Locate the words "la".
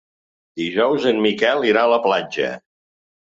1.93-2.01